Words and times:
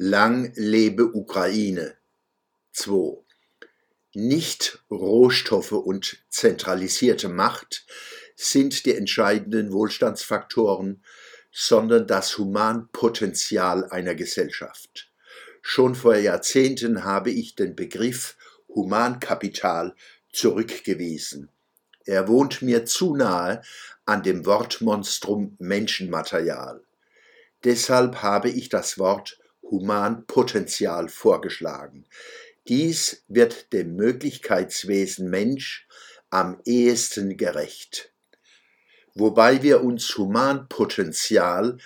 Lang 0.00 0.52
lebe 0.54 1.12
Ukraine! 1.12 1.96
2. 2.70 3.18
Nicht 4.14 4.84
Rohstoffe 4.92 5.72
und 5.72 6.18
zentralisierte 6.28 7.28
Macht 7.28 7.84
sind 8.36 8.86
die 8.86 8.94
entscheidenden 8.94 9.72
Wohlstandsfaktoren, 9.72 11.02
sondern 11.50 12.06
das 12.06 12.38
Humanpotenzial 12.38 13.90
einer 13.90 14.14
Gesellschaft. 14.14 15.10
Schon 15.62 15.96
vor 15.96 16.14
Jahrzehnten 16.14 17.02
habe 17.02 17.32
ich 17.32 17.56
den 17.56 17.74
Begriff 17.74 18.36
Humankapital 18.68 19.96
zurückgewiesen. 20.32 21.48
Er 22.04 22.28
wohnt 22.28 22.62
mir 22.62 22.84
zu 22.84 23.16
nahe 23.16 23.62
an 24.06 24.22
dem 24.22 24.46
Wortmonstrum 24.46 25.56
Menschenmaterial. 25.58 26.84
Deshalb 27.64 28.22
habe 28.22 28.48
ich 28.48 28.68
das 28.68 29.00
Wort 29.00 29.40
Humanpotenzial 29.62 31.08
vorgeschlagen. 31.08 32.06
Dies 32.68 33.24
wird 33.28 33.72
dem 33.72 33.96
Möglichkeitswesen 33.96 35.30
Mensch 35.30 35.86
am 36.30 36.60
ehesten 36.64 37.36
gerecht. 37.36 38.12
Wobei 39.14 39.62
wir 39.62 39.82
uns 39.82 40.16
Humanpotenzial 40.16 41.78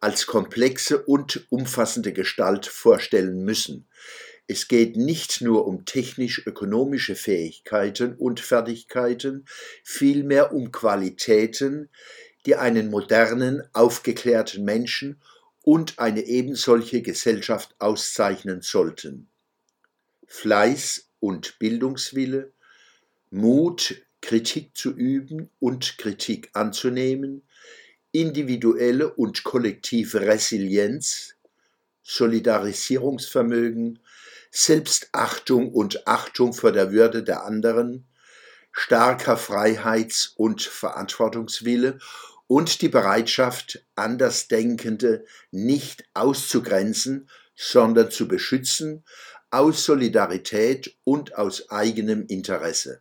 als 0.00 0.26
komplexe 0.26 1.02
und 1.02 1.46
umfassende 1.50 2.12
Gestalt 2.12 2.66
vorstellen 2.66 3.44
müssen. 3.44 3.86
Es 4.46 4.68
geht 4.68 4.96
nicht 4.96 5.40
nur 5.40 5.66
um 5.66 5.86
technisch-ökonomische 5.86 7.16
Fähigkeiten 7.16 8.14
und 8.14 8.40
Fertigkeiten, 8.40 9.46
vielmehr 9.82 10.52
um 10.52 10.70
Qualitäten, 10.70 11.88
die 12.44 12.56
einen 12.56 12.90
modernen, 12.90 13.62
aufgeklärten 13.72 14.64
Menschen 14.64 15.22
und 15.64 15.98
eine 15.98 16.20
ebensolche 16.26 17.00
Gesellschaft 17.02 17.74
auszeichnen 17.78 18.60
sollten. 18.60 19.28
Fleiß 20.26 21.08
und 21.20 21.58
Bildungswille, 21.58 22.52
Mut, 23.30 24.02
Kritik 24.20 24.76
zu 24.76 24.92
üben 24.92 25.50
und 25.60 25.96
Kritik 25.98 26.50
anzunehmen, 26.52 27.42
individuelle 28.12 29.12
und 29.12 29.42
kollektive 29.42 30.20
Resilienz, 30.20 31.34
Solidarisierungsvermögen, 32.02 34.00
Selbstachtung 34.50 35.72
und 35.72 36.06
Achtung 36.06 36.52
vor 36.52 36.72
der 36.72 36.92
Würde 36.92 37.22
der 37.22 37.44
anderen, 37.44 38.06
starker 38.70 39.38
Freiheits- 39.38 40.34
und 40.36 40.62
Verantwortungswille 40.62 41.98
und 42.46 42.82
die 42.82 42.88
Bereitschaft, 42.88 43.84
Andersdenkende 43.94 45.24
nicht 45.50 46.04
auszugrenzen, 46.14 47.28
sondern 47.56 48.10
zu 48.10 48.28
beschützen, 48.28 49.04
aus 49.50 49.84
Solidarität 49.84 50.96
und 51.04 51.36
aus 51.36 51.70
eigenem 51.70 52.26
Interesse. 52.26 53.00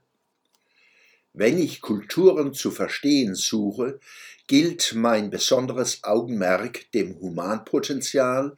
Wenn 1.33 1.57
ich 1.57 1.81
Kulturen 1.81 2.53
zu 2.53 2.69
verstehen 2.69 3.33
suche, 3.33 3.99
gilt 4.45 4.93
mein 4.93 5.31
besonderes 5.31 6.03
Augenmerk 6.03 6.91
dem 6.91 7.19
Humanpotenzial 7.19 8.55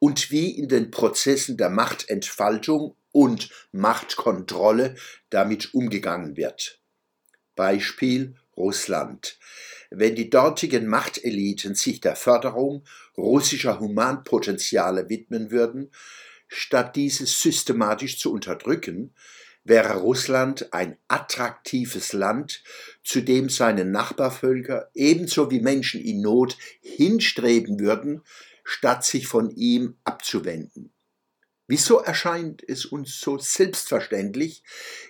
und 0.00 0.30
wie 0.32 0.50
in 0.50 0.68
den 0.68 0.90
Prozessen 0.90 1.56
der 1.56 1.70
Machtentfaltung 1.70 2.96
und 3.12 3.50
Machtkontrolle 3.70 4.96
damit 5.30 5.72
umgegangen 5.72 6.36
wird. 6.36 6.80
Beispiel 7.54 8.34
Russland 8.56 9.38
wenn 9.98 10.14
die 10.14 10.30
dortigen 10.30 10.86
Machteliten 10.86 11.74
sich 11.74 12.00
der 12.00 12.16
Förderung 12.16 12.84
russischer 13.16 13.80
Humanpotenziale 13.80 15.08
widmen 15.08 15.50
würden, 15.50 15.90
statt 16.48 16.96
dieses 16.96 17.40
systematisch 17.40 18.18
zu 18.18 18.32
unterdrücken, 18.32 19.14
wäre 19.64 19.96
Russland 19.96 20.72
ein 20.72 20.96
attraktives 21.08 22.12
Land, 22.12 22.62
zu 23.02 23.22
dem 23.22 23.48
seine 23.48 23.84
Nachbarvölker 23.84 24.90
ebenso 24.94 25.50
wie 25.50 25.60
Menschen 25.60 26.00
in 26.00 26.20
Not 26.20 26.56
hinstreben 26.82 27.80
würden, 27.80 28.22
statt 28.64 29.04
sich 29.04 29.26
von 29.26 29.50
ihm 29.50 29.96
abzuwenden. 30.04 30.92
Wieso 31.68 31.98
erscheint 31.98 32.62
es 32.68 32.84
uns 32.84 33.18
so 33.18 33.38
selbstverständlich, 33.38 34.62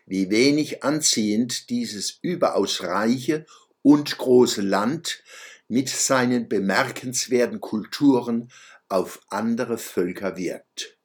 wie 0.06 0.31
wenig 0.31 0.83
anziehend 0.83 1.69
dieses 1.69 2.19
überaus 2.22 2.83
reiche 2.83 3.44
und 3.86 4.19
große 4.19 4.62
Land 4.62 5.22
mit 5.69 5.88
seinen 5.88 6.48
bemerkenswerten 6.48 7.60
Kulturen 7.60 8.50
auf 8.88 9.20
andere 9.28 9.78
Völker 9.78 10.36
wirkt. 10.36 10.98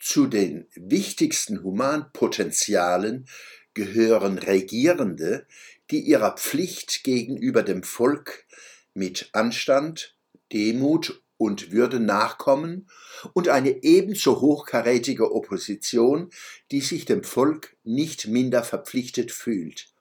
Zu 0.00 0.26
den 0.26 0.66
wichtigsten 0.74 1.62
Humanpotenzialen 1.62 3.28
gehören 3.74 4.38
Regierende, 4.38 5.46
die 5.90 6.00
ihrer 6.00 6.34
Pflicht 6.38 7.04
gegenüber 7.04 7.62
dem 7.62 7.82
Volk 7.82 8.46
mit 8.94 9.28
Anstand, 9.34 10.16
Demut 10.50 11.22
und 11.36 11.72
Würde 11.72 12.00
nachkommen 12.00 12.88
und 13.34 13.48
eine 13.48 13.82
ebenso 13.82 14.40
hochkarätige 14.40 15.30
Opposition, 15.34 16.30
die 16.70 16.80
sich 16.80 17.04
dem 17.04 17.22
Volk 17.22 17.76
nicht 17.84 18.28
minder 18.28 18.64
verpflichtet 18.64 19.30
fühlt 19.30 19.92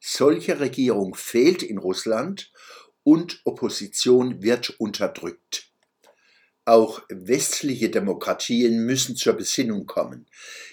solche 0.00 0.58
Regierung 0.58 1.14
fehlt 1.14 1.62
in 1.62 1.78
Russland 1.78 2.50
und 3.04 3.40
Opposition 3.44 4.42
wird 4.42 4.70
unterdrückt. 4.80 5.70
Auch 6.64 7.02
westliche 7.08 7.90
Demokratien 7.90 8.84
müssen 8.84 9.16
zur 9.16 9.34
Besinnung 9.34 9.86
kommen. 9.86 10.26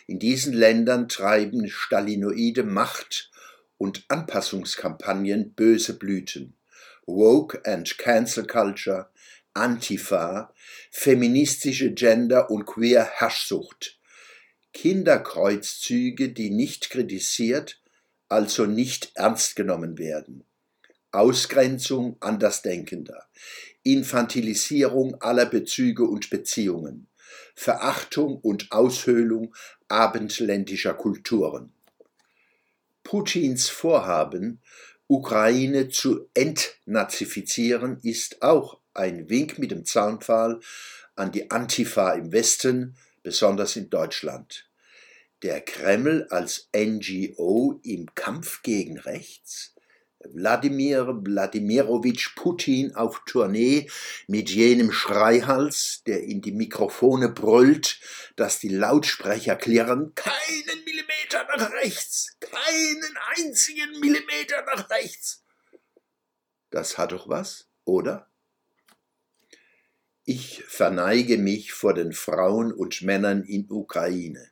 In 0.05 0.19
diesen 0.19 0.53
Ländern 0.53 1.07
treiben 1.07 1.69
stalinoide 1.69 2.63
Macht- 2.63 3.31
und 3.77 4.05
Anpassungskampagnen 4.07 5.53
böse 5.53 5.97
Blüten. 5.97 6.55
Woke 7.05 7.65
and 7.65 7.97
Cancel 7.97 8.45
Culture, 8.45 9.09
Antifa, 9.53 10.53
feministische 10.91 11.93
Gender- 11.93 12.51
und 12.51 12.65
Queer-Herrschsucht. 12.65 13.97
Kinderkreuzzüge, 14.73 16.29
die 16.29 16.49
nicht 16.49 16.89
kritisiert, 16.89 17.81
also 18.29 18.65
nicht 18.65 19.11
ernst 19.15 19.55
genommen 19.55 19.97
werden. 19.97 20.43
Ausgrenzung 21.11 22.17
Andersdenkender, 22.19 23.27
Infantilisierung 23.83 25.21
aller 25.21 25.45
Bezüge 25.45 26.03
und 26.03 26.29
Beziehungen, 26.29 27.07
Verachtung 27.55 28.37
und 28.37 28.71
Aushöhlung 28.71 29.55
abendländischer 29.87 30.93
Kulturen. 30.93 31.71
Putins 33.03 33.69
Vorhaben, 33.69 34.61
Ukraine 35.07 35.87
zu 35.87 36.29
entnazifizieren, 36.33 37.99
ist 38.03 38.41
auch 38.41 38.79
ein 38.93 39.29
Wink 39.29 39.57
mit 39.57 39.71
dem 39.71 39.85
Zaunpfahl 39.85 40.59
an 41.15 41.31
die 41.31 41.49
Antifa 41.49 42.11
im 42.11 42.33
Westen, 42.33 42.97
besonders 43.23 43.77
in 43.77 43.89
Deutschland 43.89 44.66
der 45.43 45.61
Kreml 45.61 46.27
als 46.29 46.69
NGO 46.75 47.79
im 47.83 48.13
Kampf 48.15 48.61
gegen 48.63 48.97
Rechts? 48.97 49.73
Wladimir 50.33 51.07
Wladimirowitsch 51.07 52.35
Putin 52.35 52.95
auf 52.95 53.21
Tournee 53.25 53.89
mit 54.27 54.49
jenem 54.49 54.91
Schreihals, 54.91 56.03
der 56.05 56.23
in 56.23 56.41
die 56.41 56.51
Mikrofone 56.51 57.29
brüllt, 57.29 57.99
dass 58.35 58.59
die 58.59 58.69
Lautsprecher 58.69 59.55
klirren, 59.55 60.13
keinen 60.15 60.83
Millimeter 60.85 61.45
nach 61.57 61.71
rechts, 61.71 62.37
keinen 62.39 63.17
einzigen 63.37 63.99
Millimeter 63.99 64.63
nach 64.65 64.89
rechts. 64.89 65.43
Das 66.69 66.97
hat 66.97 67.11
doch 67.11 67.29
was, 67.29 67.69
oder? 67.85 68.29
Ich 70.25 70.63
verneige 70.65 71.37
mich 71.37 71.71
vor 71.71 71.93
den 71.93 72.11
Frauen 72.11 72.73
und 72.73 73.01
Männern 73.01 73.43
in 73.43 73.67
Ukraine. 73.69 74.51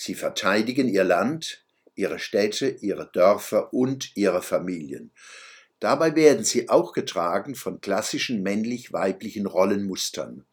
Sie 0.00 0.14
verteidigen 0.14 0.88
ihr 0.88 1.02
Land, 1.02 1.64
ihre 1.96 2.20
Städte, 2.20 2.68
ihre 2.68 3.10
Dörfer 3.12 3.74
und 3.74 4.16
ihre 4.16 4.42
Familien. 4.42 5.10
Dabei 5.80 6.14
werden 6.14 6.44
sie 6.44 6.68
auch 6.68 6.92
getragen 6.92 7.56
von 7.56 7.80
klassischen 7.80 8.44
männlich-weiblichen 8.44 9.46
Rollenmustern. 9.46 10.44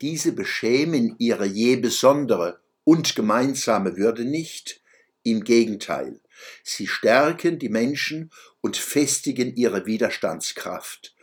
Diese 0.00 0.32
beschämen 0.32 1.14
ihre 1.18 1.44
je 1.44 1.76
besondere 1.76 2.58
und 2.84 3.14
gemeinsame 3.14 3.98
Würde 3.98 4.24
nicht, 4.24 4.80
im 5.24 5.44
Gegenteil, 5.44 6.22
sie 6.62 6.86
stärken 6.86 7.58
die 7.58 7.68
Menschen 7.68 8.30
und 8.62 8.78
festigen 8.78 9.54
ihre 9.56 9.84
Widerstandskraft. 9.84 11.13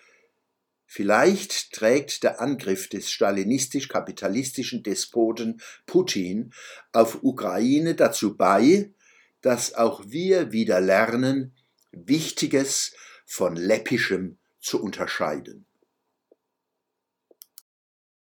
Vielleicht 0.94 1.72
trägt 1.72 2.22
der 2.22 2.42
Angriff 2.42 2.90
des 2.90 3.10
stalinistisch-kapitalistischen 3.12 4.84
Despoten 4.84 5.62
Putin 5.86 6.52
auf 6.92 7.24
Ukraine 7.24 7.96
dazu 7.96 8.36
bei, 8.36 8.92
dass 9.40 9.74
auch 9.74 10.04
wir 10.08 10.52
wieder 10.52 10.82
lernen, 10.82 11.56
Wichtiges 11.94 12.94
von 13.26 13.56
Läppischem 13.56 14.38
zu 14.60 14.84
unterscheiden. 14.84 15.66